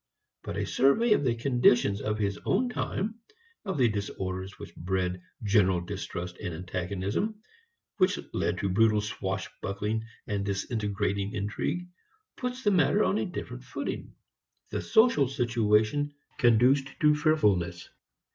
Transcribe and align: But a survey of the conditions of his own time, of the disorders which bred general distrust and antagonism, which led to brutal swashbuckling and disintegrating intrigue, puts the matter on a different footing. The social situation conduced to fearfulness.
But 0.41 0.57
a 0.57 0.65
survey 0.65 1.11
of 1.13 1.23
the 1.23 1.35
conditions 1.35 2.01
of 2.01 2.17
his 2.17 2.39
own 2.43 2.69
time, 2.69 3.19
of 3.65 3.77
the 3.77 3.87
disorders 3.87 4.57
which 4.57 4.75
bred 4.75 5.21
general 5.43 5.79
distrust 5.79 6.39
and 6.39 6.55
antagonism, 6.55 7.35
which 7.97 8.17
led 8.33 8.57
to 8.57 8.69
brutal 8.69 9.01
swashbuckling 9.01 10.03
and 10.25 10.43
disintegrating 10.43 11.33
intrigue, 11.33 11.87
puts 12.35 12.63
the 12.63 12.71
matter 12.71 13.03
on 13.03 13.19
a 13.19 13.25
different 13.27 13.63
footing. 13.63 14.15
The 14.71 14.81
social 14.81 15.27
situation 15.27 16.15
conduced 16.39 16.87
to 17.01 17.13
fearfulness. 17.13 17.87